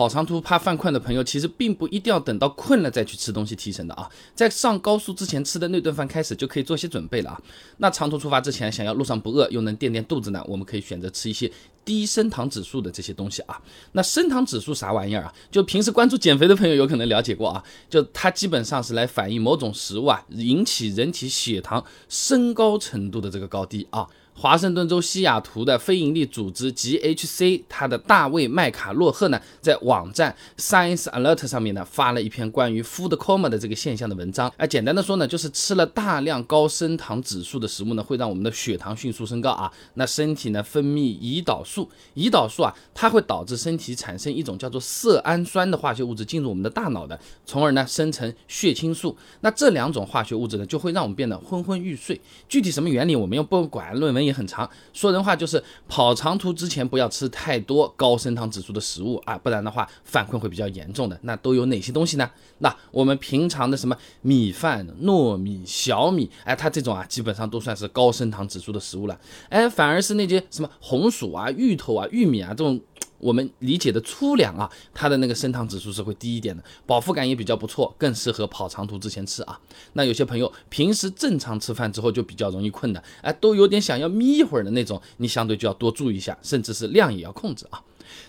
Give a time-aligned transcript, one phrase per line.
[0.00, 7.42] 跑长途怕犯困的朋友，其实并不一定要等到困了再去吃东西提神的啊，在上高速之前吃的那顿饭开始就可以做些准备了啊。
[7.76, 11.52] 那长途出发之前，想要路上不饿又能垫垫肚子呢，我们可以选择吃一些
[11.84, 13.60] 低升糖指数的这些东西啊。
[13.92, 15.34] 那升糖指数啥玩意儿啊？
[15.50, 24.08] 就平时关注减肥的朋友有可能了解过啊，就它基本上是来反映某种食物啊引起人体血糖升高程度的这个高低啊。
[24.34, 34.50] 华盛顿州西雅图的非营利组织 GHC，他的大卫麦卡洛赫呢，在网站 Science Alert 上面呢，发了一篇关于 food coma 的这个现象的文章。
[34.56, 39.70] 啊，简单的说呢，就是吃了大量高升糖指数的食物呢，会让我们的血糖迅速升高啊。
[39.94, 49.14] 那身体呢，分泌胰岛素，胰岛素啊，它会导致身体产生一种叫做色氨酸的化学物质进入我们的大脑的，从而呢，生成血清素。
[49.42, 52.18] 那这两种化学物质呢，就会让我们变得昏昏欲睡。
[52.48, 54.30] 具体什么原理，我们又不管，论文也。
[54.30, 61.18] 很长，说人话就是跑长途之前不要吃太多高升糖指数的食物啊，不然的话反困会比较严重的。
[61.24, 62.30] 那都有哪些东西呢？
[62.58, 69.18] 那我们平常的什么米饭、糯米、小米，哎，它这种啊，基本上都算是高升糖指数的食物了。
[69.48, 72.80] 哎，反而是那些什么红薯啊、芋头啊、玉米啊这种。
[73.20, 79.60] 我们理解的粗粮啊，它的那个升糖指数是会低一点的，饱腹感也比较不错，更适合跑长途之前吃啊。
[79.92, 87.80] 那有些朋友平时正常吃饭之后就比较容易困的，哎，都有点想要眯一会儿的那种，你相对就要多注意一下，甚至是量也要控制啊。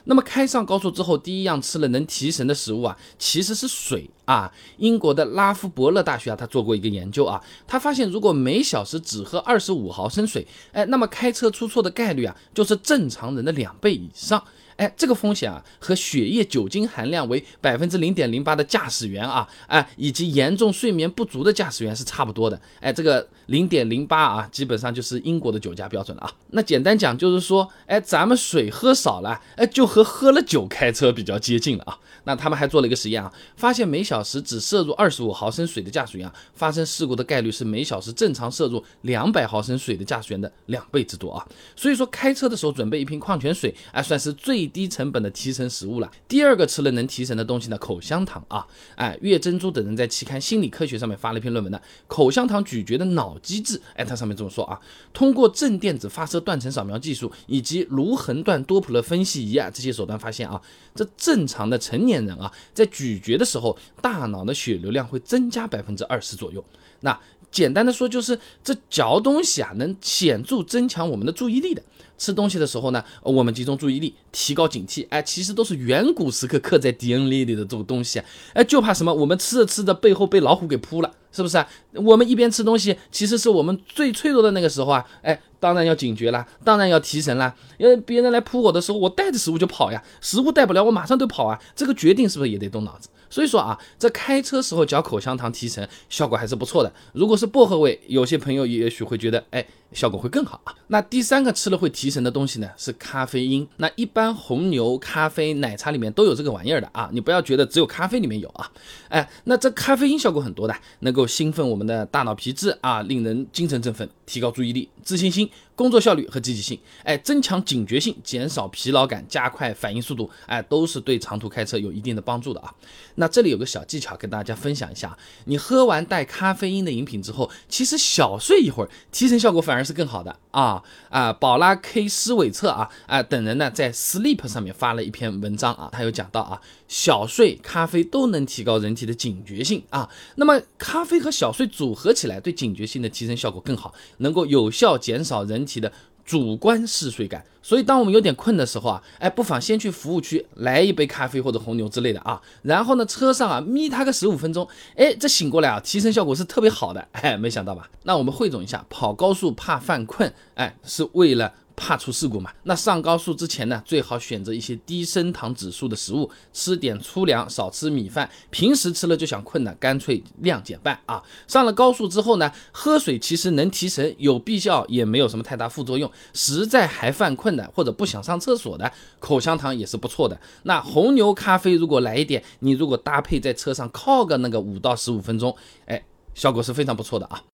[0.04, 4.52] 那么开上高速之后，第一样吃了能提神的食物啊，其实是水啊。
[4.78, 14.44] 英国的拉夫伯勒大学啊，他做过一个研究啊，他发现如果每小时只喝二十五毫升水，哎，那么开车出错的概率啊，就是正常人的两倍以上。
[14.82, 22.60] 哎，这个风险啊，和血液酒精含量为百分之零点零八的驾驶员啊，哎，以及严重睡眠不足的驾驶员是差不多的。
[22.80, 26.32] 哎，这个零点零八啊，基本上就是英国的酒驾标准了啊。
[26.50, 32.00] 那简单讲就是说，哎，咱们水喝少了，哎，就和喝了酒开车比较接近了啊。
[32.24, 41.48] 那他们还做了一个实验啊，发现每小时只摄入二十五毫升水的驾驶员啊，发生事故的概率是每小时正常摄入两百毫升水的驾驶员的两倍之多啊。
[41.76, 46.12] 所以说开车的时候准备一瓶矿泉水，哎，算是最低成本的提神食物了。
[46.28, 54.80] 第二个吃了能提神的东西呢，口香糖啊，哎，岳珍珠等人在期刊《心理科学》上面发了一篇论文呢，口香糖咀嚼的脑机制，哎，它上面这么说啊，
[55.12, 60.62] 通过正电子发射断层扫描技术以及颅横断多普勒分析仪啊这些手段发现啊，
[60.94, 62.12] 这正常的成年。
[62.12, 66.62] 年人啊，在咀嚼的时候，大脑的血流量会增加百分之二十左右。
[67.00, 67.18] 那
[67.52, 71.84] 简单的说，就是这嚼东西啊，能显著增强我们的注意力的。
[72.18, 79.12] 吃东西的时候呢，我们集中注意力，提高警惕，哎，其实都是远古时刻刻在 DNA 里的这种东西啊，哎，就怕什么？
[79.12, 81.68] 我们吃着吃着，背后被老虎给扑了，是不是啊？
[81.94, 87.56] 我们一边吃东西，其实是我们最脆弱的那个时候啊，哎，当然要警觉啦，当然要提神啦。
[87.78, 91.60] 因为别人来扑我的时候，我带着食物就跑呀，食物带不了，我马上就跑啊。
[91.76, 93.10] 这个决定是不是也得动脑子？
[93.30, 96.92] 所以说啊，在开车时候嚼口香糖提神，效果还是不错的。
[97.14, 99.66] 如果是薄荷味，有些朋友也许会觉得，哎。
[99.94, 100.74] 效果会更好啊。
[100.88, 103.68] 那第三个吃了会提神的东西呢，是咖啡因。
[103.78, 108.72] 那一般红牛、咖啡、奶茶里面都有这个玩意儿的啊，你不要觉得只有咖啡里面有啊。
[109.10, 115.50] 哎，那这咖啡因效果很多的，能够兴奋我们的大脑皮质啊，令人精神振奋，提高注意力、自信心、
[115.82, 116.80] 工作效率和积极性。
[117.04, 120.30] 哎，增强警觉性，减少疲劳感，加快反应速度。
[120.46, 122.74] 哎，都是对长途开车有一定的帮助的啊。
[123.16, 129.82] 那这里有个小技巧跟大家分享一下，你喝完带咖啡因的饮品之后，其实小睡一会儿，提神效果反而。
[129.84, 131.34] 是更好的啊啊！
[131.34, 140.08] 宝拉 K 斯韦策啊啊等人呢，在 Sleep 上面发了一篇文章啊，他有讲到啊，小睡、咖啡都能提高人体的警觉性啊。
[140.36, 145.92] 那么咖啡和小睡组合起来，对警觉性的提升效果更好，能够有效减少人体的。
[146.24, 154.66] 主观嗜睡感，所以当我们有点困的时候啊，哎，不妨先去服务区来一杯咖啡或者红牛之类的啊，然后呢，车上啊眯他个十五分钟，
[154.96, 157.90] 哎，这醒过来啊，提升效果是特别好的，哎，没想到吧？
[158.04, 161.52] 那我们汇总一下，跑高速怕犯困，哎，是为了。
[161.76, 162.52] 怕出事故嘛？
[162.64, 168.30] 那上高速之前呢，最好选择一些低升糖指数的食物，吃点粗粮，少吃米饭。
[168.50, 171.22] 平时吃了就想困呢，干脆量减半啊。
[171.48, 176.10] 上了高速之后呢，喝水其实能提神，有必要也没有什么太大副作用。
[176.34, 180.40] 实在还犯困的或者不想上厕所的，口香糖也是不错的。
[180.64, 186.04] 那红牛咖啡如果来一点，你如果搭配在车上靠个那个五到十五分钟，哎，
[186.34, 187.42] 效果是非常不错的啊。